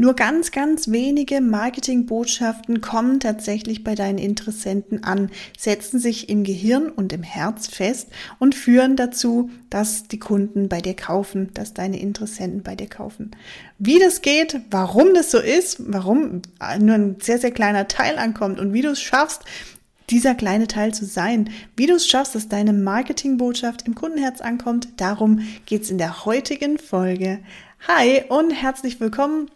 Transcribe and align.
Nur 0.00 0.14
ganz, 0.14 0.50
ganz 0.50 0.88
wenige 0.88 1.42
Marketingbotschaften 1.42 2.80
kommen 2.80 3.20
tatsächlich 3.20 3.84
bei 3.84 3.94
deinen 3.94 4.16
Interessenten 4.16 5.04
an, 5.04 5.30
setzen 5.58 6.00
sich 6.00 6.30
im 6.30 6.42
Gehirn 6.42 6.88
und 6.88 7.12
im 7.12 7.22
Herz 7.22 7.66
fest 7.66 8.08
und 8.38 8.54
führen 8.54 8.96
dazu, 8.96 9.50
dass 9.68 10.04
die 10.04 10.18
Kunden 10.18 10.70
bei 10.70 10.80
dir 10.80 10.96
kaufen, 10.96 11.50
dass 11.52 11.74
deine 11.74 12.00
Interessenten 12.00 12.62
bei 12.62 12.76
dir 12.76 12.88
kaufen. 12.88 13.32
Wie 13.78 13.98
das 13.98 14.22
geht, 14.22 14.62
warum 14.70 15.12
das 15.12 15.30
so 15.30 15.38
ist, 15.38 15.76
warum 15.92 16.40
nur 16.78 16.94
ein 16.94 17.16
sehr, 17.20 17.38
sehr 17.38 17.50
kleiner 17.50 17.86
Teil 17.86 18.16
ankommt 18.16 18.58
und 18.58 18.72
wie 18.72 18.80
du 18.80 18.92
es 18.92 19.02
schaffst, 19.02 19.42
dieser 20.08 20.34
kleine 20.34 20.66
Teil 20.66 20.94
zu 20.94 21.04
sein. 21.04 21.50
Wie 21.76 21.84
du 21.84 21.96
es 21.96 22.08
schaffst, 22.08 22.34
dass 22.34 22.48
deine 22.48 22.72
Marketingbotschaft 22.72 23.86
im 23.86 23.94
Kundenherz 23.94 24.40
ankommt, 24.40 24.88
darum 24.96 25.40
geht 25.66 25.82
es 25.82 25.90
in 25.90 25.98
der 25.98 26.24
heutigen 26.24 26.78
Folge. 26.78 27.40
Hi 27.86 28.22
und 28.30 28.50
herzlich 28.50 28.98
willkommen 28.98 29.50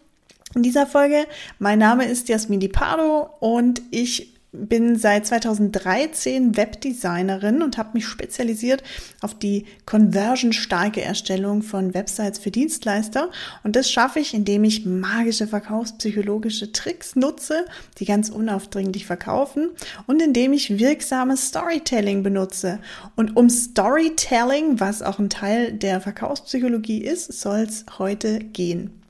in 0.55 0.63
dieser 0.63 0.87
Folge. 0.87 1.27
Mein 1.59 1.79
Name 1.79 2.05
ist 2.05 2.29
Jasmin 2.29 2.61
Di 2.61 2.69
Pardo 2.69 3.29
und 3.39 3.81
ich 3.91 4.31
bin 4.53 4.95
seit 4.95 5.27
2013 5.27 6.55
Webdesignerin 6.55 7.61
und 7.61 7.77
habe 7.77 7.89
mich 7.93 8.07
spezialisiert 8.07 8.83
auf 9.19 9.37
die 9.37 9.65
conversionstarke 9.85 11.01
Erstellung 11.01 11.61
von 11.61 11.93
Websites 11.93 12.39
für 12.39 12.51
Dienstleister. 12.51 13.31
Und 13.63 13.75
das 13.75 13.91
schaffe 13.91 14.21
ich, 14.21 14.33
indem 14.33 14.63
ich 14.63 14.85
magische 14.85 15.45
verkaufspsychologische 15.45 16.71
Tricks 16.71 17.17
nutze, 17.17 17.65
die 17.99 18.05
ganz 18.05 18.29
unaufdringlich 18.29 19.05
verkaufen 19.05 19.71
und 20.07 20.21
indem 20.21 20.53
ich 20.53 20.79
wirksames 20.79 21.47
Storytelling 21.47 22.23
benutze. 22.23 22.79
Und 23.17 23.35
um 23.35 23.49
Storytelling, 23.49 24.79
was 24.79 25.01
auch 25.01 25.19
ein 25.19 25.29
Teil 25.29 25.73
der 25.73 25.99
Verkaufspsychologie 25.99 27.03
ist, 27.03 27.41
soll 27.41 27.59
es 27.59 27.85
heute 27.99 28.39
gehen. 28.39 29.01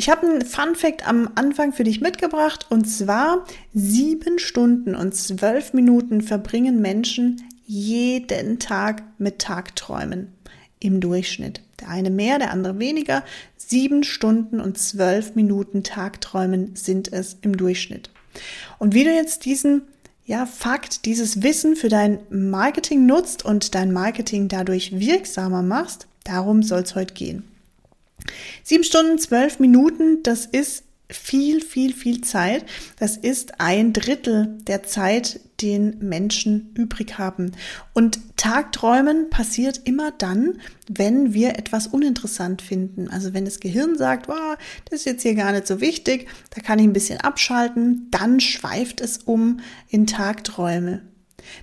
Ich 0.00 0.08
habe 0.08 0.26
einen 0.26 0.46
Fun 0.46 0.76
Fact 0.76 1.06
am 1.06 1.28
Anfang 1.34 1.74
für 1.74 1.84
dich 1.84 2.00
mitgebracht 2.00 2.64
und 2.70 2.86
zwar 2.86 3.44
sieben 3.74 4.38
Stunden 4.38 4.94
und 4.94 5.14
zwölf 5.14 5.74
Minuten 5.74 6.22
verbringen 6.22 6.80
Menschen 6.80 7.42
jeden 7.66 8.58
Tag 8.58 9.02
mit 9.18 9.40
Tagträumen 9.40 10.32
im 10.78 11.00
Durchschnitt. 11.00 11.60
Der 11.80 11.90
eine 11.90 12.08
mehr, 12.08 12.38
der 12.38 12.50
andere 12.50 12.78
weniger. 12.78 13.22
Sieben 13.58 14.02
Stunden 14.02 14.58
und 14.58 14.78
zwölf 14.78 15.34
Minuten 15.34 15.82
Tagträumen 15.82 16.76
sind 16.76 17.12
es 17.12 17.36
im 17.42 17.58
Durchschnitt. 17.58 18.08
Und 18.78 18.94
wie 18.94 19.04
du 19.04 19.14
jetzt 19.14 19.44
diesen 19.44 19.82
ja, 20.24 20.46
Fakt, 20.46 21.04
dieses 21.04 21.42
Wissen 21.42 21.76
für 21.76 21.90
dein 21.90 22.20
Marketing 22.30 23.04
nutzt 23.04 23.44
und 23.44 23.74
dein 23.74 23.92
Marketing 23.92 24.48
dadurch 24.48 24.98
wirksamer 24.98 25.60
machst, 25.60 26.06
darum 26.24 26.62
soll 26.62 26.80
es 26.80 26.94
heute 26.94 27.12
gehen. 27.12 27.49
Sieben 28.62 28.84
Stunden, 28.84 29.18
zwölf 29.18 29.58
Minuten, 29.58 30.22
das 30.22 30.46
ist 30.46 30.84
viel, 31.10 31.60
viel, 31.60 31.92
viel 31.92 32.20
Zeit. 32.20 32.64
Das 32.98 33.16
ist 33.16 33.60
ein 33.60 33.92
Drittel 33.92 34.58
der 34.66 34.82
Zeit, 34.84 35.40
den 35.60 35.98
Menschen 35.98 36.72
übrig 36.74 37.18
haben. 37.18 37.52
Und 37.92 38.20
Tagträumen 38.36 39.28
passiert 39.28 39.82
immer 39.84 40.10
dann, 40.12 40.60
wenn 40.88 41.34
wir 41.34 41.58
etwas 41.58 41.86
uninteressant 41.86 42.62
finden. 42.62 43.08
Also 43.08 43.34
wenn 43.34 43.44
das 43.44 43.60
Gehirn 43.60 43.96
sagt, 43.98 44.28
wow, 44.28 44.56
das 44.86 45.00
ist 45.00 45.06
jetzt 45.06 45.22
hier 45.22 45.34
gar 45.34 45.52
nicht 45.52 45.66
so 45.66 45.80
wichtig, 45.80 46.28
da 46.54 46.62
kann 46.62 46.78
ich 46.78 46.84
ein 46.84 46.92
bisschen 46.92 47.20
abschalten, 47.20 48.08
dann 48.10 48.40
schweift 48.40 49.00
es 49.00 49.18
um 49.18 49.60
in 49.88 50.06
Tagträume. 50.06 51.02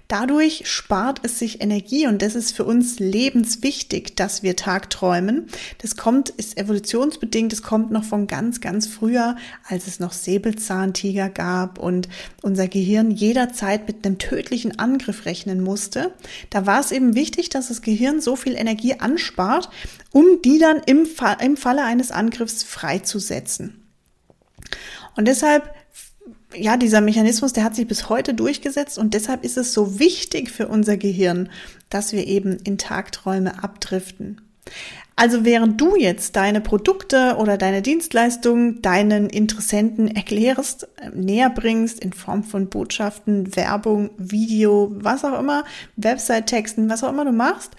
Dadurch 0.07 0.63
spart 0.65 1.19
es 1.23 1.39
sich 1.39 1.61
Energie 1.61 2.07
und 2.07 2.21
das 2.21 2.35
ist 2.35 2.55
für 2.55 2.65
uns 2.65 2.99
lebenswichtig, 2.99 4.15
dass 4.15 4.43
wir 4.43 4.55
tagträumen. 4.55 5.47
Das 5.79 5.95
kommt, 5.95 6.29
ist 6.29 6.57
evolutionsbedingt, 6.57 7.53
es 7.53 7.61
kommt 7.61 7.91
noch 7.91 8.03
von 8.03 8.27
ganz, 8.27 8.61
ganz 8.61 8.87
früher, 8.87 9.35
als 9.67 9.87
es 9.87 9.99
noch 9.99 10.13
Säbelzahntiger 10.13 11.29
gab 11.29 11.79
und 11.79 12.07
unser 12.41 12.67
Gehirn 12.67 13.11
jederzeit 13.11 13.87
mit 13.87 14.05
einem 14.05 14.17
tödlichen 14.17 14.79
Angriff 14.79 15.25
rechnen 15.25 15.61
musste. 15.61 16.13
Da 16.49 16.65
war 16.65 16.79
es 16.79 16.91
eben 16.91 17.15
wichtig, 17.15 17.49
dass 17.49 17.67
das 17.67 17.81
Gehirn 17.81 18.21
so 18.21 18.35
viel 18.35 18.55
Energie 18.55 18.99
anspart, 18.99 19.69
um 20.11 20.41
die 20.43 20.59
dann 20.59 20.81
im, 20.85 21.05
Fall, 21.05 21.37
im 21.41 21.57
Falle 21.57 21.83
eines 21.83 22.11
Angriffs 22.11 22.63
freizusetzen. 22.63 23.83
Und 25.15 25.27
deshalb 25.27 25.73
ja, 26.55 26.77
dieser 26.77 27.01
Mechanismus, 27.01 27.53
der 27.53 27.63
hat 27.63 27.75
sich 27.75 27.87
bis 27.87 28.09
heute 28.09 28.33
durchgesetzt 28.33 28.97
und 28.97 29.13
deshalb 29.13 29.43
ist 29.43 29.57
es 29.57 29.73
so 29.73 29.99
wichtig 29.99 30.49
für 30.49 30.67
unser 30.67 30.97
Gehirn, 30.97 31.49
dass 31.89 32.13
wir 32.13 32.25
eben 32.25 32.57
in 32.63 32.77
Tagträume 32.77 33.63
abdriften. 33.63 34.41
Also 35.19 35.43
während 35.45 35.81
du 35.81 35.95
jetzt 35.95 36.35
deine 36.35 36.61
Produkte 36.61 37.37
oder 37.39 37.57
deine 37.57 37.81
Dienstleistungen 37.81 38.83
deinen 38.83 39.29
Interessenten 39.29 40.07
erklärst, 40.07 40.87
äh, 41.01 41.09
näher 41.13 41.49
bringst 41.49 41.99
in 41.99 42.13
Form 42.13 42.43
von 42.43 42.69
Botschaften, 42.69 43.55
Werbung, 43.55 44.11
Video, 44.17 44.91
was 44.93 45.25
auch 45.25 45.39
immer, 45.39 45.63
Website-Texten, 45.95 46.89
was 46.89 47.03
auch 47.03 47.09
immer 47.09 47.25
du 47.25 47.31
machst, 47.31 47.71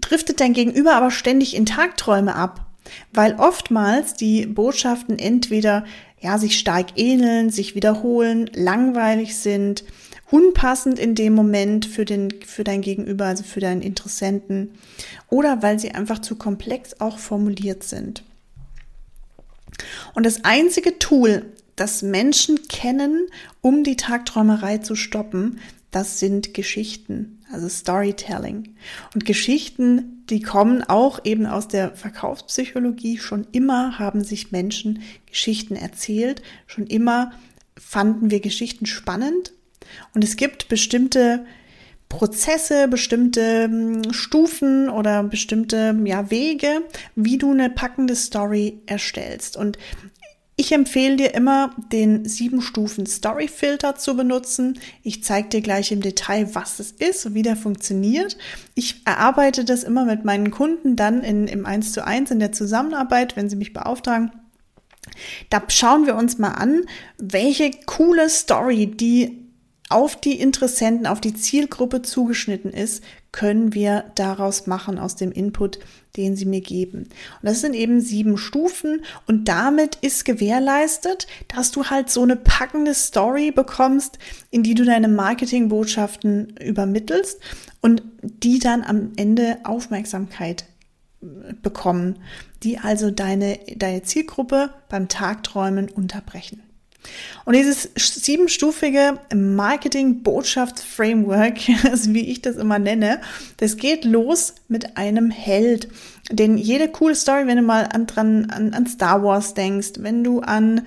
driftet 0.00 0.40
dein 0.40 0.52
Gegenüber 0.52 0.94
aber 0.94 1.12
ständig 1.12 1.54
in 1.54 1.64
Tagträume 1.64 2.34
ab, 2.34 2.66
weil 3.12 3.36
oftmals 3.36 4.14
die 4.14 4.46
Botschaften 4.46 5.16
entweder 5.16 5.84
ja, 6.20 6.38
sich 6.38 6.58
stark 6.58 6.98
ähneln, 6.98 7.50
sich 7.50 7.74
wiederholen, 7.74 8.50
langweilig 8.54 9.36
sind, 9.36 9.84
unpassend 10.30 10.98
in 10.98 11.14
dem 11.14 11.34
Moment 11.34 11.86
für 11.86 12.04
den, 12.04 12.30
für 12.44 12.62
dein 12.62 12.82
Gegenüber, 12.82 13.26
also 13.26 13.42
für 13.42 13.60
deinen 13.60 13.82
Interessenten 13.82 14.70
oder 15.28 15.62
weil 15.62 15.78
sie 15.78 15.92
einfach 15.92 16.20
zu 16.20 16.36
komplex 16.36 17.00
auch 17.00 17.18
formuliert 17.18 17.82
sind. 17.82 18.22
Und 20.14 20.26
das 20.26 20.44
einzige 20.44 20.98
Tool, 20.98 21.46
das 21.74 22.02
Menschen 22.02 22.68
kennen, 22.68 23.26
um 23.60 23.82
die 23.82 23.96
Tagträumerei 23.96 24.78
zu 24.78 24.94
stoppen, 24.94 25.58
das 25.90 26.20
sind 26.20 26.54
Geschichten 26.54 27.39
also 27.52 27.68
Storytelling. 27.68 28.76
Und 29.14 29.24
Geschichten, 29.24 30.24
die 30.30 30.40
kommen 30.40 30.82
auch 30.82 31.24
eben 31.24 31.46
aus 31.46 31.68
der 31.68 31.94
Verkaufspsychologie. 31.94 33.18
Schon 33.18 33.46
immer 33.52 33.98
haben 33.98 34.22
sich 34.22 34.52
Menschen 34.52 35.02
Geschichten 35.26 35.76
erzählt. 35.76 36.42
Schon 36.66 36.86
immer 36.86 37.32
fanden 37.78 38.30
wir 38.30 38.40
Geschichten 38.40 38.86
spannend. 38.86 39.52
Und 40.14 40.22
es 40.22 40.36
gibt 40.36 40.68
bestimmte 40.68 41.44
Prozesse, 42.08 42.88
bestimmte 42.88 43.64
hm, 43.64 44.12
Stufen 44.12 44.90
oder 44.90 45.22
bestimmte 45.22 45.96
ja, 46.04 46.30
Wege, 46.30 46.82
wie 47.14 47.38
du 47.38 47.52
eine 47.52 47.70
packende 47.70 48.16
Story 48.16 48.80
erstellst. 48.86 49.56
Und 49.56 49.78
ich 50.60 50.72
empfehle 50.72 51.16
dir 51.16 51.32
immer, 51.32 51.74
den 51.90 52.28
sieben 52.28 52.60
Stufen 52.60 53.06
Story 53.06 53.48
Filter 53.48 53.96
zu 53.96 54.14
benutzen. 54.14 54.78
Ich 55.02 55.24
zeige 55.24 55.48
dir 55.48 55.62
gleich 55.62 55.90
im 55.90 56.02
Detail, 56.02 56.54
was 56.54 56.78
es 56.80 56.90
ist 56.90 57.24
und 57.24 57.32
wie 57.32 57.40
der 57.40 57.56
funktioniert. 57.56 58.36
Ich 58.74 59.00
erarbeite 59.06 59.64
das 59.64 59.84
immer 59.84 60.04
mit 60.04 60.26
meinen 60.26 60.50
Kunden 60.50 60.96
dann 60.96 61.22
in, 61.22 61.48
im 61.48 61.64
1 61.64 61.94
zu 61.94 62.06
1 62.06 62.30
in 62.30 62.40
der 62.40 62.52
Zusammenarbeit, 62.52 63.36
wenn 63.36 63.48
sie 63.48 63.56
mich 63.56 63.72
beauftragen. 63.72 64.32
Da 65.48 65.62
schauen 65.68 66.04
wir 66.04 66.14
uns 66.14 66.36
mal 66.36 66.52
an, 66.52 66.82
welche 67.16 67.70
coole 67.86 68.28
Story, 68.28 68.86
die 68.86 69.39
auf 69.90 70.16
die 70.16 70.40
Interessenten, 70.40 71.06
auf 71.06 71.20
die 71.20 71.34
Zielgruppe 71.34 72.02
zugeschnitten 72.02 72.72
ist, 72.72 73.02
können 73.32 73.74
wir 73.74 74.04
daraus 74.14 74.66
machen 74.66 74.98
aus 74.98 75.16
dem 75.16 75.32
Input, 75.32 75.78
den 76.16 76.36
sie 76.36 76.46
mir 76.46 76.60
geben. 76.60 77.02
Und 77.02 77.42
das 77.42 77.60
sind 77.60 77.74
eben 77.74 78.00
sieben 78.00 78.38
Stufen 78.38 79.02
und 79.26 79.48
damit 79.48 79.96
ist 79.96 80.24
gewährleistet, 80.24 81.26
dass 81.48 81.72
du 81.72 81.86
halt 81.86 82.08
so 82.08 82.22
eine 82.22 82.36
packende 82.36 82.94
Story 82.94 83.50
bekommst, 83.50 84.18
in 84.50 84.62
die 84.62 84.74
du 84.74 84.84
deine 84.84 85.08
Marketingbotschaften 85.08 86.56
übermittelst 86.60 87.40
und 87.80 88.02
die 88.22 88.58
dann 88.60 88.82
am 88.82 89.12
Ende 89.16 89.58
Aufmerksamkeit 89.64 90.64
äh, 91.22 91.52
bekommen, 91.62 92.20
die 92.62 92.78
also 92.78 93.10
deine, 93.10 93.58
deine 93.76 94.02
Zielgruppe 94.02 94.70
beim 94.88 95.08
Tagträumen 95.08 95.88
unterbrechen. 95.88 96.62
Und 97.44 97.56
dieses 97.56 97.90
siebenstufige 97.96 99.18
Marketing-Botschafts-Framework, 99.34 101.58
wie 102.08 102.30
ich 102.30 102.42
das 102.42 102.56
immer 102.56 102.78
nenne, 102.78 103.20
das 103.56 103.76
geht 103.76 104.04
los 104.04 104.54
mit 104.68 104.96
einem 104.96 105.30
Held. 105.30 105.88
Denn 106.30 106.58
jede 106.58 106.88
coole 106.88 107.14
Story, 107.14 107.46
wenn 107.46 107.56
du 107.56 107.62
mal 107.62 107.88
an, 107.92 108.06
dran, 108.06 108.50
an, 108.50 108.74
an 108.74 108.86
Star 108.86 109.22
Wars 109.22 109.54
denkst, 109.54 109.92
wenn 109.98 110.22
du 110.22 110.40
an 110.40 110.86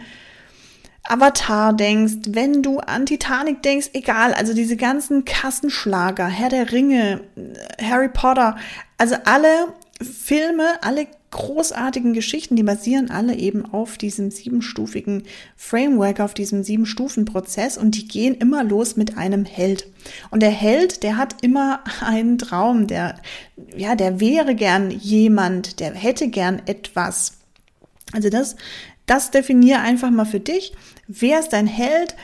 Avatar 1.06 1.74
denkst, 1.74 2.30
wenn 2.30 2.64
du 2.64 2.80
an 2.80 3.06
Titanic 3.06 3.62
denkst, 3.62 3.90
egal, 3.94 4.34
also 4.34 4.54
diese 4.54 4.78
ganzen 4.78 5.26
Kassenschlager, 5.26 6.28
Herr 6.28 6.50
der 6.50 6.72
Ringe, 6.72 7.22
Harry 7.82 8.08
Potter, 8.08 8.56
also 8.98 9.16
alle 9.26 9.74
Filme, 10.02 10.82
alle 10.82 11.08
großartigen 11.34 12.14
Geschichten, 12.14 12.56
die 12.56 12.64
basieren 12.64 13.12
alle 13.12 13.36
eben 13.36 13.66
auf 13.66 13.98
diesem 13.98 14.32
siebenstufigen 14.32 15.24
Framework, 15.58 16.22
auf 16.22 16.34
diesem 16.34 16.64
sieben-Stufen-Prozess 16.64 17.78
und 17.78 17.96
die 17.96 18.08
gehen 18.08 18.36
immer 18.36 18.64
los 18.64 18.96
mit 18.96 19.18
einem 19.18 19.44
Held. 19.44 19.88
Und 20.32 20.42
der 20.42 20.52
Held, 20.52 21.04
der 21.04 21.18
hat 21.18 21.44
immer 21.44 21.84
einen 22.02 22.38
Traum, 22.38 22.88
der, 22.88 23.16
ja, 23.76 23.96
der 23.96 24.20
wäre 24.20 24.56
gern 24.56 24.90
jemand, 24.92 25.80
der 25.80 25.94
hätte 25.94 26.30
gern 26.30 26.62
etwas. 26.66 27.34
Also 28.14 28.30
das 28.30 28.56
Das 29.06 29.32
definier 29.32 29.82
einfach 29.82 30.12
mal 30.12 30.26
für 30.26 30.40
dich. 30.40 30.74
Wer 31.08 31.40
ist 31.40 31.50
dein 31.50 31.68
Held? 31.68 32.16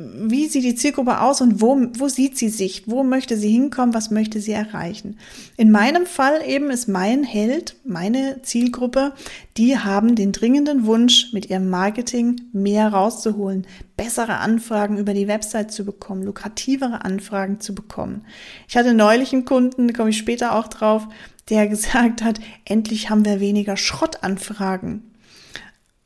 Wie 0.00 0.46
sieht 0.46 0.62
die 0.62 0.76
Zielgruppe 0.76 1.20
aus 1.20 1.40
und 1.40 1.60
wo, 1.60 1.76
wo 1.94 2.06
sieht 2.06 2.38
sie 2.38 2.50
sich? 2.50 2.84
Wo 2.86 3.02
möchte 3.02 3.36
sie 3.36 3.50
hinkommen? 3.50 3.94
Was 3.94 4.12
möchte 4.12 4.40
sie 4.40 4.52
erreichen? 4.52 5.18
In 5.56 5.72
meinem 5.72 6.06
Fall 6.06 6.40
eben 6.46 6.70
ist 6.70 6.86
mein 6.86 7.24
Held, 7.24 7.74
meine 7.84 8.40
Zielgruppe, 8.42 9.12
die 9.56 9.76
haben 9.76 10.14
den 10.14 10.30
dringenden 10.30 10.86
Wunsch, 10.86 11.32
mit 11.32 11.50
ihrem 11.50 11.68
Marketing 11.68 12.40
mehr 12.52 12.92
rauszuholen, 12.92 13.66
bessere 13.96 14.36
Anfragen 14.36 14.98
über 14.98 15.14
die 15.14 15.26
Website 15.26 15.72
zu 15.72 15.84
bekommen, 15.84 16.22
lukrativere 16.22 17.04
Anfragen 17.04 17.58
zu 17.58 17.74
bekommen. 17.74 18.24
Ich 18.68 18.76
hatte 18.76 18.94
neulich 18.94 19.32
einen 19.32 19.46
Kunden, 19.46 19.88
da 19.88 19.94
komme 19.94 20.10
ich 20.10 20.18
später 20.18 20.54
auch 20.54 20.68
drauf, 20.68 21.08
der 21.50 21.66
gesagt 21.68 22.22
hat, 22.22 22.38
endlich 22.64 23.10
haben 23.10 23.24
wir 23.24 23.40
weniger 23.40 23.76
Schrottanfragen. 23.76 25.02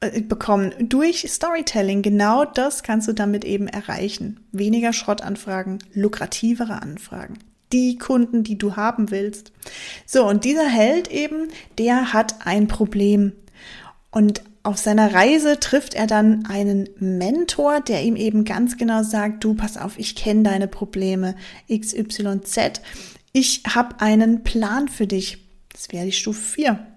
Äh, 0.02 0.20
bekommen 0.20 0.72
durch 0.80 1.30
Storytelling. 1.30 2.02
Genau 2.02 2.44
das 2.44 2.82
kannst 2.82 3.06
du 3.06 3.12
damit 3.12 3.44
eben 3.44 3.68
erreichen. 3.68 4.40
Weniger 4.50 4.92
Schrottanfragen, 4.92 5.78
lukrativere 5.94 6.82
Anfragen. 6.82 7.38
Die 7.72 7.98
Kunden, 7.98 8.42
die 8.42 8.58
du 8.58 8.74
haben 8.74 9.12
willst. 9.12 9.52
So, 10.04 10.26
und 10.26 10.44
dieser 10.44 10.68
Held 10.68 11.08
eben, 11.08 11.48
der 11.78 12.12
hat 12.12 12.46
ein 12.46 12.66
Problem. 12.66 13.32
Und 14.10 14.42
auf 14.64 14.76
seiner 14.76 15.14
Reise 15.14 15.60
trifft 15.60 15.94
er 15.94 16.08
dann 16.08 16.46
einen 16.46 16.88
Mentor, 16.98 17.80
der 17.80 18.02
ihm 18.02 18.16
eben 18.16 18.44
ganz 18.44 18.76
genau 18.76 19.04
sagt, 19.04 19.44
du 19.44 19.54
pass 19.54 19.76
auf, 19.76 19.98
ich 19.98 20.16
kenne 20.16 20.42
deine 20.42 20.66
Probleme 20.66 21.36
XYZ. 21.72 22.82
Ich 23.32 23.62
habe 23.68 24.00
einen 24.00 24.42
Plan 24.42 24.88
für 24.88 25.06
dich. 25.06 25.38
Das 25.72 25.92
wäre 25.92 26.06
die 26.06 26.12
Stufe 26.12 26.42
4. 26.42 26.91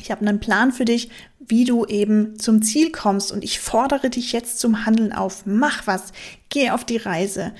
Ich 0.00 0.10
habe 0.10 0.26
einen 0.26 0.40
Plan 0.40 0.72
für 0.72 0.84
dich, 0.84 1.10
wie 1.40 1.64
du 1.64 1.84
eben 1.86 2.38
zum 2.38 2.62
Ziel 2.62 2.92
kommst. 2.92 3.32
Und 3.32 3.44
ich 3.44 3.60
fordere 3.60 4.10
dich 4.10 4.32
jetzt 4.32 4.58
zum 4.58 4.86
Handeln 4.86 5.12
auf. 5.12 5.44
Mach 5.46 5.86
was, 5.86 6.12
geh 6.50 6.70
auf 6.70 6.84
die 6.84 6.98
Reise, 6.98 7.52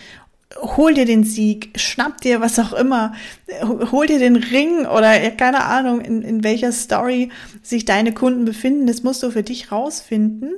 hol 0.57 0.95
dir 0.95 1.05
den 1.05 1.25
Sieg, 1.25 1.71
schnapp 1.79 2.21
dir 2.21 2.41
was 2.41 2.59
auch 2.59 2.73
immer, 2.73 3.13
hol 3.61 4.07
dir 4.07 4.19
den 4.19 4.37
Ring 4.37 4.87
oder 4.87 5.31
keine 5.33 5.65
Ahnung, 5.65 6.01
in, 6.01 6.23
in 6.23 6.43
welcher 6.43 6.73
Story 6.73 7.31
sich 7.63 7.85
deine 7.85 8.13
Kunden 8.13 8.45
befinden, 8.45 8.87
das 8.87 9.03
musst 9.03 9.23
du 9.23 9.31
für 9.31 9.43
dich 9.43 9.71
rausfinden. 9.71 10.53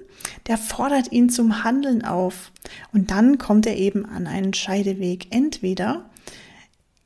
Der 0.47 0.59
fordert 0.59 1.13
ihn 1.13 1.29
zum 1.29 1.65
Handeln 1.65 2.05
auf. 2.05 2.53
Und 2.93 3.11
dann 3.11 3.39
kommt 3.39 3.67
er 3.67 3.77
eben 3.77 4.05
an 4.05 4.27
einen 4.27 4.55
Scheideweg. 4.55 5.29
Entweder 5.31 6.10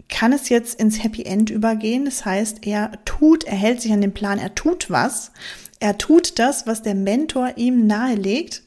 kann 0.08 0.32
es 0.32 0.48
jetzt 0.48 0.78
ins 0.78 1.02
Happy 1.02 1.24
End 1.24 1.50
übergehen. 1.50 2.04
Das 2.04 2.24
heißt, 2.24 2.66
er 2.66 2.92
tut, 3.04 3.44
er 3.44 3.56
hält 3.56 3.80
sich 3.80 3.92
an 3.92 4.00
den 4.00 4.14
Plan, 4.14 4.38
er 4.38 4.54
tut 4.54 4.90
was. 4.90 5.32
Er 5.80 5.98
tut 5.98 6.38
das, 6.38 6.66
was 6.66 6.82
der 6.82 6.94
Mentor 6.94 7.52
ihm 7.56 7.86
nahelegt 7.86 8.62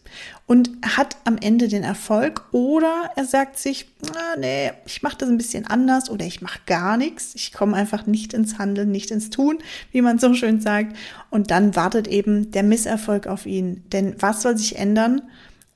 und 0.45 0.69
hat 0.83 1.17
am 1.25 1.37
Ende 1.37 1.67
den 1.67 1.83
Erfolg. 1.83 2.45
Oder 2.51 3.11
er 3.15 3.25
sagt 3.25 3.57
sich, 3.57 3.87
ah, 4.13 4.37
nee, 4.39 4.71
ich 4.85 5.03
mache 5.03 5.17
das 5.17 5.29
ein 5.29 5.37
bisschen 5.37 5.67
anders 5.67 6.09
oder 6.09 6.25
ich 6.25 6.41
mache 6.41 6.59
gar 6.65 6.97
nichts, 6.97 7.35
ich 7.35 7.53
komme 7.53 7.75
einfach 7.75 8.05
nicht 8.05 8.33
ins 8.33 8.57
Handeln, 8.57 8.91
nicht 8.91 9.11
ins 9.11 9.29
Tun, 9.29 9.59
wie 9.91 10.01
man 10.01 10.19
so 10.19 10.33
schön 10.33 10.61
sagt. 10.61 10.95
Und 11.29 11.51
dann 11.51 11.75
wartet 11.75 12.07
eben 12.07 12.51
der 12.51 12.63
Misserfolg 12.63 13.27
auf 13.27 13.45
ihn, 13.45 13.83
denn 13.91 14.15
was 14.19 14.41
soll 14.41 14.57
sich 14.57 14.77
ändern, 14.77 15.21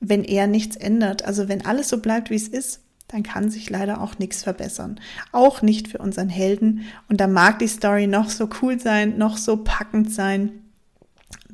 wenn 0.00 0.24
er 0.24 0.46
nichts 0.46 0.76
ändert? 0.76 1.24
Also 1.24 1.48
wenn 1.48 1.64
alles 1.64 1.88
so 1.88 1.98
bleibt, 1.98 2.30
wie 2.30 2.36
es 2.36 2.48
ist, 2.48 2.81
dann 3.12 3.22
kann 3.22 3.50
sich 3.50 3.70
leider 3.70 4.00
auch 4.00 4.18
nichts 4.18 4.42
verbessern. 4.42 4.98
Auch 5.30 5.62
nicht 5.62 5.88
für 5.88 5.98
unseren 5.98 6.30
Helden. 6.30 6.86
Und 7.08 7.20
da 7.20 7.26
mag 7.26 7.58
die 7.58 7.68
Story 7.68 8.06
noch 8.06 8.30
so 8.30 8.48
cool 8.62 8.80
sein, 8.80 9.18
noch 9.18 9.36
so 9.36 9.58
packend 9.58 10.12
sein 10.12 10.62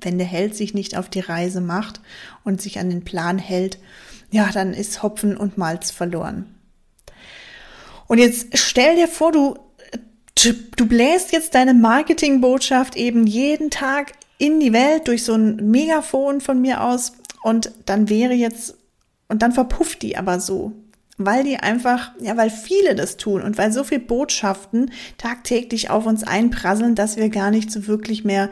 wenn 0.00 0.18
der 0.18 0.26
Held 0.26 0.54
sich 0.54 0.74
nicht 0.74 0.96
auf 0.96 1.08
die 1.08 1.20
Reise 1.20 1.60
macht 1.60 2.00
und 2.44 2.60
sich 2.60 2.78
an 2.78 2.90
den 2.90 3.04
Plan 3.04 3.38
hält, 3.38 3.78
ja, 4.30 4.50
dann 4.52 4.74
ist 4.74 5.02
Hopfen 5.02 5.36
und 5.36 5.58
Malz 5.58 5.90
verloren. 5.90 6.54
Und 8.06 8.18
jetzt 8.18 8.56
stell 8.56 8.96
dir 8.96 9.08
vor, 9.08 9.32
du, 9.32 9.56
du 10.76 10.86
bläst 10.86 11.32
jetzt 11.32 11.54
deine 11.54 11.74
Marketingbotschaft 11.74 12.96
eben 12.96 13.26
jeden 13.26 13.70
Tag 13.70 14.12
in 14.38 14.60
die 14.60 14.72
Welt 14.72 15.08
durch 15.08 15.24
so 15.24 15.34
ein 15.34 15.56
Megafon 15.70 16.40
von 16.40 16.60
mir 16.60 16.82
aus 16.82 17.12
und 17.42 17.72
dann 17.86 18.08
wäre 18.08 18.34
jetzt, 18.34 18.74
und 19.28 19.42
dann 19.42 19.52
verpufft 19.52 20.02
die 20.02 20.16
aber 20.16 20.40
so 20.40 20.72
weil 21.18 21.42
die 21.42 21.56
einfach, 21.56 22.12
ja, 22.20 22.36
weil 22.36 22.48
viele 22.48 22.94
das 22.94 23.16
tun 23.16 23.42
und 23.42 23.58
weil 23.58 23.72
so 23.72 23.84
viel 23.84 23.98
Botschaften 23.98 24.92
tagtäglich 25.18 25.90
auf 25.90 26.06
uns 26.06 26.22
einprasseln, 26.22 26.94
dass 26.94 27.16
wir 27.16 27.28
gar 27.28 27.50
nicht 27.50 27.70
so 27.70 27.86
wirklich 27.88 28.24
mehr 28.24 28.48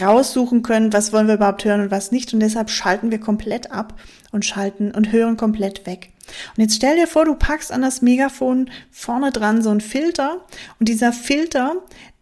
raussuchen 0.00 0.62
können, 0.62 0.92
was 0.92 1.12
wollen 1.12 1.26
wir 1.26 1.34
überhaupt 1.34 1.64
hören 1.64 1.80
und 1.80 1.90
was 1.90 2.12
nicht. 2.12 2.32
Und 2.34 2.40
deshalb 2.40 2.70
schalten 2.70 3.10
wir 3.10 3.18
komplett 3.18 3.72
ab 3.72 3.98
und 4.30 4.44
schalten 4.44 4.92
und 4.92 5.12
hören 5.12 5.38
komplett 5.38 5.86
weg. 5.86 6.10
Und 6.56 6.62
jetzt 6.62 6.76
stell 6.76 6.96
dir 6.96 7.06
vor, 7.06 7.24
du 7.24 7.34
packst 7.34 7.72
an 7.72 7.82
das 7.82 8.02
Megafon 8.02 8.70
vorne 8.90 9.32
dran 9.32 9.62
so 9.62 9.70
einen 9.70 9.80
Filter 9.80 10.44
und 10.78 10.88
dieser 10.88 11.12
Filter, 11.12 11.76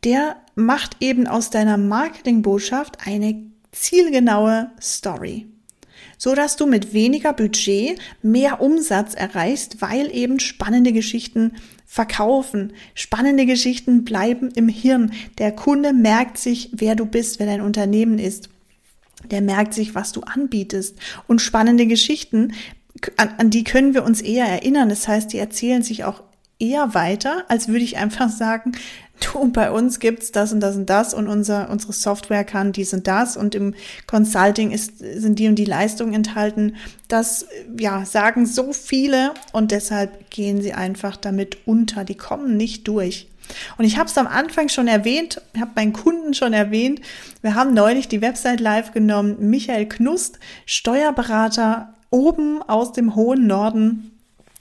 der 0.04 0.36
macht 0.54 0.96
eben 1.00 1.26
aus 1.26 1.50
deiner 1.50 1.76
Marketingbotschaft 1.76 2.98
eine 3.04 3.50
zielgenaue 3.72 4.70
Story 4.80 5.48
so 6.18 6.34
dass 6.34 6.56
du 6.56 6.66
mit 6.66 6.92
weniger 6.92 7.32
Budget 7.32 7.98
mehr 8.22 8.60
Umsatz 8.60 9.14
erreichst, 9.14 9.80
weil 9.80 10.14
eben 10.14 10.40
spannende 10.40 10.92
Geschichten 10.92 11.52
verkaufen. 11.86 12.74
Spannende 12.94 13.46
Geschichten 13.46 14.04
bleiben 14.04 14.50
im 14.54 14.68
Hirn. 14.68 15.12
Der 15.38 15.52
Kunde 15.52 15.94
merkt 15.94 16.36
sich, 16.36 16.70
wer 16.72 16.94
du 16.94 17.06
bist, 17.06 17.38
wer 17.38 17.46
dein 17.46 17.62
Unternehmen 17.62 18.18
ist. 18.18 18.50
Der 19.30 19.40
merkt 19.40 19.72
sich, 19.72 19.94
was 19.94 20.12
du 20.12 20.20
anbietest. 20.20 20.98
Und 21.26 21.40
spannende 21.40 21.86
Geschichten, 21.86 22.52
an, 23.16 23.30
an 23.38 23.50
die 23.50 23.64
können 23.64 23.94
wir 23.94 24.04
uns 24.04 24.20
eher 24.20 24.46
erinnern. 24.46 24.90
Das 24.90 25.08
heißt, 25.08 25.32
die 25.32 25.38
erzählen 25.38 25.82
sich 25.82 26.04
auch 26.04 26.22
eher 26.58 26.94
weiter, 26.94 27.44
als 27.48 27.68
würde 27.68 27.84
ich 27.84 27.96
einfach 27.96 28.28
sagen, 28.28 28.72
du, 29.20 29.50
bei 29.50 29.70
uns 29.70 30.00
gibt's 30.00 30.32
das 30.32 30.52
und 30.52 30.60
das 30.60 30.76
und 30.76 30.86
das 30.86 31.14
und 31.14 31.28
unser, 31.28 31.70
unsere 31.70 31.92
Software 31.92 32.44
kann 32.44 32.72
dies 32.72 32.92
und 32.92 33.06
das 33.06 33.36
und 33.36 33.54
im 33.54 33.74
Consulting 34.06 34.70
ist, 34.70 34.98
sind 34.98 35.38
die 35.38 35.48
und 35.48 35.56
die 35.56 35.64
Leistungen 35.64 36.14
enthalten. 36.14 36.76
Das, 37.08 37.46
ja, 37.78 38.04
sagen 38.04 38.46
so 38.46 38.72
viele 38.72 39.32
und 39.52 39.70
deshalb 39.70 40.30
gehen 40.30 40.62
sie 40.62 40.72
einfach 40.72 41.16
damit 41.16 41.58
unter. 41.66 42.04
Die 42.04 42.16
kommen 42.16 42.56
nicht 42.56 42.86
durch. 42.88 43.28
Und 43.78 43.84
ich 43.84 43.96
habe 43.96 44.08
es 44.08 44.18
am 44.18 44.26
Anfang 44.26 44.68
schon 44.68 44.88
erwähnt, 44.88 45.40
habe 45.58 45.70
meinen 45.74 45.92
Kunden 45.92 46.34
schon 46.34 46.52
erwähnt. 46.52 47.00
Wir 47.40 47.54
haben 47.54 47.72
neulich 47.72 48.08
die 48.08 48.20
Website 48.20 48.60
live 48.60 48.92
genommen. 48.92 49.36
Michael 49.50 49.86
Knust, 49.86 50.38
Steuerberater 50.66 51.94
oben 52.10 52.62
aus 52.62 52.92
dem 52.92 53.14
hohen 53.14 53.46
Norden 53.46 54.12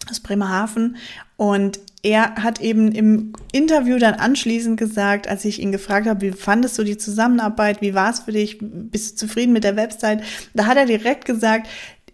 aus 0.09 0.19
Bremerhaven 0.19 0.97
und 1.35 1.79
er 2.03 2.35
hat 2.35 2.61
eben 2.61 2.91
im 2.91 3.33
Interview 3.51 3.97
dann 3.97 4.13
anschließend 4.13 4.77
gesagt, 4.77 5.27
als 5.27 5.45
ich 5.45 5.59
ihn 5.61 5.71
gefragt 5.71 6.07
habe, 6.07 6.21
wie 6.21 6.31
fandest 6.31 6.77
du 6.77 6.83
die 6.83 6.97
Zusammenarbeit, 6.97 7.81
wie 7.81 7.93
war 7.93 8.11
es 8.11 8.19
für 8.19 8.31
dich, 8.31 8.59
bist 8.61 9.13
du 9.13 9.27
zufrieden 9.27 9.53
mit 9.53 9.63
der 9.63 9.75
Website? 9.75 10.23
Da 10.53 10.67
hat 10.67 10.77
er 10.77 10.85
direkt 10.85 11.25
gesagt, 11.25 11.67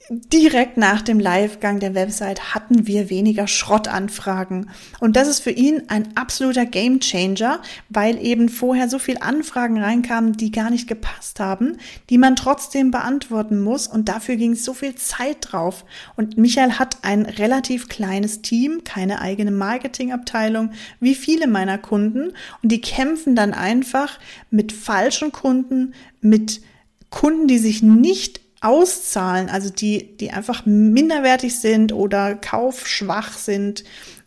direkt 0.09 0.75
nach 0.77 1.01
dem 1.01 1.19
Livegang 1.19 1.79
der 1.79 1.95
Website 1.95 2.53
hatten 2.53 2.87
wir 2.87 3.09
weniger 3.09 3.47
Schrottanfragen. 3.47 4.69
Und 4.99 5.15
das 5.15 5.29
ist 5.29 5.39
für 5.39 5.51
ihn 5.51 5.83
ein 5.87 6.17
absoluter 6.17 6.65
Gamechanger, 6.65 7.61
weil 7.89 8.21
eben 8.21 8.49
vorher 8.49 8.89
so 8.89 8.99
viel 8.99 9.17
Anfragen 9.19 9.81
reinkamen, 9.81 10.33
die 10.33 10.51
gar 10.51 10.69
nicht 10.69 10.87
gepasst 10.87 11.39
haben, 11.39 11.77
die 12.09 12.17
man 12.17 12.35
trotzdem 12.35 12.91
beantworten 12.91 13.61
muss. 13.61 13.87
Und 13.87 14.09
dafür 14.09 14.35
ging 14.35 14.55
so 14.55 14.73
viel 14.73 14.95
Zeit 14.95 15.37
drauf. 15.39 15.85
Und 16.17 16.37
Michael 16.37 16.73
hat 16.73 16.97
ein 17.03 17.25
relativ 17.25 17.87
kleines 17.87 18.41
Team, 18.41 18.83
keine 18.83 19.21
eigene 19.21 19.51
Marketingabteilung, 19.51 20.71
wie 20.99 21.15
viele 21.15 21.47
meiner 21.47 21.77
Kunden. 21.77 22.33
Und 22.61 22.71
die 22.71 22.81
kämpfen 22.81 23.35
dann 23.35 23.53
einfach 23.53 24.19
mit 24.51 24.73
falschen 24.73 25.31
Kunden, 25.31 25.93
mit 26.19 26.61
Kunden, 27.09 27.47
die 27.47 27.59
sich 27.59 27.83
nicht 27.83 28.42
auszahlen, 28.63 29.49
also 29.49 29.69
die, 29.69 30.17
die 30.17 30.31
einfach 30.31 30.65
minderwertig 30.65 31.59
sind 31.59 31.91
oder 31.91 32.35
kaufschwach 32.35 33.33
sind, 33.33 33.83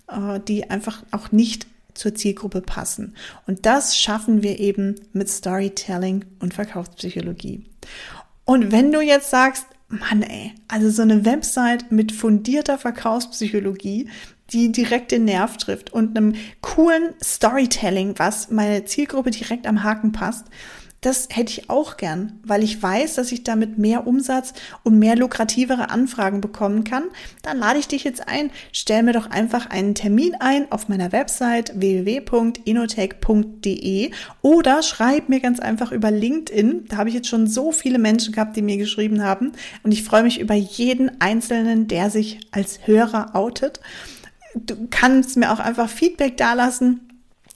äh, 0.08 0.40
die 0.46 0.70
einfach 0.70 1.02
auch 1.10 1.32
nicht 1.32 1.66
zur 1.94 2.14
Zielgruppe 2.14 2.60
passen. 2.60 3.14
Und 3.46 3.64
das 3.66 3.98
schaffen 3.98 4.42
wir 4.42 4.60
eben 4.60 4.96
mit 5.12 5.28
Storytelling 5.28 6.24
und 6.40 6.54
Verkaufspsychologie. 6.54 7.64
Und 8.44 8.70
wenn 8.70 8.92
du 8.92 9.00
jetzt 9.00 9.30
sagst, 9.30 9.66
Mann 9.88 10.22
ey, 10.22 10.52
also 10.68 10.90
so 10.90 11.02
eine 11.02 11.24
Website 11.24 11.90
mit 11.90 12.12
fundierter 12.12 12.76
Verkaufspsychologie, 12.76 14.08
die 14.50 14.70
direkt 14.70 15.12
den 15.12 15.24
Nerv 15.24 15.56
trifft 15.56 15.92
und 15.92 16.16
einem 16.16 16.34
coolen 16.60 17.14
Storytelling, 17.22 18.14
was 18.18 18.50
meine 18.50 18.84
Zielgruppe 18.84 19.30
direkt 19.30 19.66
am 19.66 19.82
Haken 19.82 20.12
passt, 20.12 20.46
das 21.06 21.28
hätte 21.30 21.52
ich 21.52 21.70
auch 21.70 21.96
gern, 21.98 22.40
weil 22.42 22.64
ich 22.64 22.82
weiß, 22.82 23.14
dass 23.14 23.30
ich 23.30 23.44
damit 23.44 23.78
mehr 23.78 24.08
Umsatz 24.08 24.54
und 24.82 24.98
mehr 24.98 25.14
lukrativere 25.14 25.88
Anfragen 25.88 26.40
bekommen 26.40 26.82
kann. 26.82 27.04
Dann 27.42 27.58
lade 27.58 27.78
ich 27.78 27.86
dich 27.86 28.02
jetzt 28.02 28.26
ein, 28.26 28.50
stell 28.72 29.04
mir 29.04 29.12
doch 29.12 29.30
einfach 29.30 29.70
einen 29.70 29.94
Termin 29.94 30.34
ein 30.40 30.72
auf 30.72 30.88
meiner 30.88 31.12
Website 31.12 31.78
www.inotech.de 31.78 34.10
oder 34.42 34.82
schreib 34.82 35.28
mir 35.28 35.38
ganz 35.38 35.60
einfach 35.60 35.92
über 35.92 36.10
LinkedIn. 36.10 36.86
Da 36.88 36.96
habe 36.96 37.08
ich 37.08 37.14
jetzt 37.14 37.28
schon 37.28 37.46
so 37.46 37.70
viele 37.70 38.00
Menschen 38.00 38.34
gehabt, 38.34 38.56
die 38.56 38.62
mir 38.62 38.76
geschrieben 38.76 39.22
haben 39.22 39.52
und 39.84 39.92
ich 39.92 40.02
freue 40.02 40.24
mich 40.24 40.40
über 40.40 40.54
jeden 40.54 41.20
einzelnen, 41.20 41.86
der 41.86 42.10
sich 42.10 42.40
als 42.50 42.80
Hörer 42.84 43.36
outet. 43.36 43.78
Du 44.56 44.88
kannst 44.90 45.36
mir 45.36 45.52
auch 45.52 45.60
einfach 45.60 45.88
Feedback 45.88 46.36
dalassen 46.36 47.05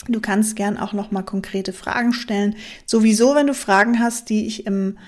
Du 0.08 0.20
kannst 0.20 0.56
gern 0.56 0.78
auch 0.78 0.92
noch 0.92 1.10
mal 1.10 1.22
konkrete 1.22 1.72
Fragen 1.72 2.12
stellen. 2.12 2.56
Sowieso, 2.86 3.34
wenn 3.34 3.46
du 3.46 3.54
Fragen 3.54 3.98
hast, 3.98 4.30
die 4.30 4.46
ich 4.46 4.66
im 4.66 4.98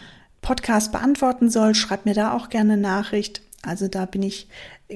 Podcast 0.43 0.93
beantworten 0.93 1.49
soll, 1.51 1.75
schreib 1.75 2.05
mir 2.05 2.15
da 2.15 2.33
auch 2.33 2.51
gerne 2.51 2.77
Nachricht. 2.77 3.43
Also 3.63 3.87
da 3.87 4.07
bin 4.07 4.23
ich 4.23 4.49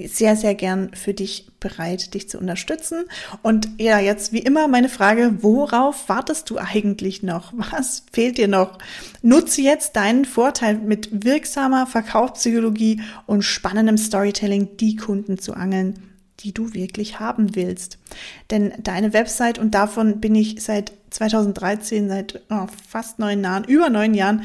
sehr, 0.04 0.36
sehr 0.36 0.54
gern 0.54 0.92
für 0.92 1.14
dich 1.14 1.48
bereit, 1.60 2.14
dich 2.14 2.28
zu 2.28 2.38
unterstützen. 2.38 3.04
Und 3.42 3.68
ja, 3.78 3.98
jetzt 3.98 4.32
wie 4.32 4.40
immer 4.40 4.68
meine 4.68 4.88
Frage, 4.88 5.38
worauf 5.40 6.08
wartest 6.08 6.50
du 6.50 6.58
eigentlich 6.58 7.22
noch? 7.22 7.52
Was 7.56 8.02
fehlt 8.12 8.38
dir 8.38 8.48
noch? 8.48 8.78
Nutze 9.22 9.62
jetzt 9.62 9.96
deinen 9.96 10.24
Vorteil 10.24 10.74
mit 10.74 11.24
wirksamer 11.24 11.86
Verkaufspsychologie 11.86 13.00
und 13.26 13.42
spannendem 13.42 13.96
Storytelling, 13.96 14.76
die 14.76 14.96
Kunden 14.96 15.38
zu 15.38 15.54
angeln 15.54 16.15
die 16.40 16.52
du 16.52 16.75
wirklich 16.75 17.19
haben 17.19 17.55
willst. 17.55 17.99
Denn 18.50 18.73
deine 18.78 19.12
Website, 19.12 19.59
und 19.59 19.75
davon 19.75 20.21
bin 20.21 20.35
ich 20.35 20.62
seit 20.62 20.93
2013, 21.11 22.09
seit 22.09 22.43
oh, 22.50 22.66
fast 22.88 23.19
neun 23.19 23.43
Jahren, 23.43 23.64
über 23.64 23.88
neun 23.90 24.14
Jahren, 24.14 24.43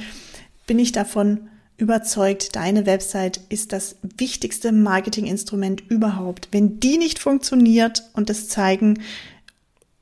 bin 0.67 0.79
ich 0.79 0.91
davon 0.91 1.49
überzeugt, 1.77 2.55
deine 2.55 2.85
Website 2.85 3.41
ist 3.49 3.73
das 3.73 3.95
wichtigste 4.17 4.71
Marketinginstrument 4.71 5.81
überhaupt. 5.89 6.47
Wenn 6.51 6.79
die 6.79 6.97
nicht 6.97 7.19
funktioniert, 7.19 8.03
und 8.13 8.29
das 8.29 8.47
zeigen 8.47 9.01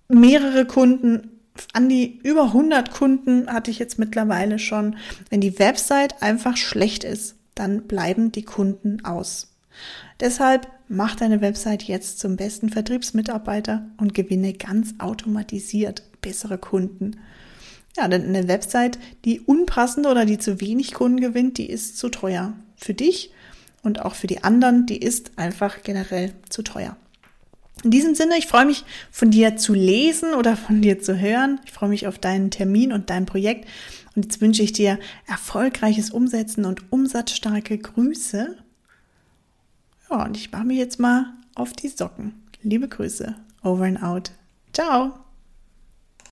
mehrere 0.09 0.65
Kunden, 0.65 1.31
an 1.73 1.89
die 1.89 2.19
über 2.23 2.45
100 2.45 2.91
Kunden 2.91 3.47
hatte 3.51 3.71
ich 3.71 3.79
jetzt 3.79 3.99
mittlerweile 3.99 4.59
schon, 4.59 4.97
wenn 5.29 5.41
die 5.41 5.57
Website 5.59 6.21
einfach 6.21 6.57
schlecht 6.57 7.03
ist, 7.03 7.35
dann 7.55 7.83
bleiben 7.83 8.31
die 8.31 8.43
Kunden 8.43 9.03
aus. 9.03 9.53
Deshalb 10.19 10.67
mach 10.89 11.15
deine 11.15 11.41
Website 11.41 11.83
jetzt 11.83 12.19
zum 12.19 12.35
besten 12.35 12.69
Vertriebsmitarbeiter 12.69 13.87
und 13.97 14.13
gewinne 14.13 14.53
ganz 14.53 14.95
automatisiert 14.97 16.03
bessere 16.21 16.57
Kunden. 16.57 17.19
Ja, 17.97 18.07
denn 18.07 18.25
eine 18.25 18.47
Website, 18.47 18.99
die 19.25 19.39
unpassend 19.39 20.07
oder 20.07 20.25
die 20.25 20.37
zu 20.37 20.61
wenig 20.61 20.93
Kunden 20.93 21.21
gewinnt, 21.21 21.57
die 21.57 21.69
ist 21.69 21.97
zu 21.97 22.09
teuer. 22.09 22.53
Für 22.75 22.93
dich 22.93 23.31
und 23.81 24.01
auch 24.01 24.15
für 24.15 24.27
die 24.27 24.43
anderen, 24.43 24.85
die 24.85 24.97
ist 24.97 25.31
einfach 25.37 25.83
generell 25.83 26.33
zu 26.49 26.63
teuer. 26.63 26.97
In 27.83 27.91
diesem 27.91 28.13
Sinne, 28.13 28.37
ich 28.37 28.47
freue 28.47 28.65
mich 28.65 28.83
von 29.09 29.31
dir 29.31 29.55
zu 29.55 29.73
lesen 29.73 30.33
oder 30.33 30.57
von 30.57 30.81
dir 30.81 30.99
zu 30.99 31.17
hören. 31.17 31.61
Ich 31.65 31.71
freue 31.71 31.89
mich 31.89 32.07
auf 32.07 32.19
deinen 32.19 32.51
Termin 32.51 32.91
und 32.91 33.09
dein 33.09 33.25
Projekt. 33.25 33.67
Und 34.15 34.25
jetzt 34.25 34.41
wünsche 34.41 34.63
ich 34.63 34.73
dir 34.73 34.99
erfolgreiches 35.27 36.09
Umsetzen 36.09 36.65
und 36.65 36.91
umsatzstarke 36.91 37.77
Grüße 37.77 38.57
ja, 40.09 40.25
und 40.25 40.37
ich 40.37 40.51
mache 40.51 40.65
mich 40.65 40.77
jetzt 40.77 40.99
mal 40.99 41.33
auf 41.55 41.73
die 41.73 41.87
Socken. 41.87 42.33
Liebe 42.61 42.87
Grüße. 42.87 43.35
Over 43.63 43.85
and 43.85 44.03
out. 44.03 44.31
Ciao. 44.73 45.19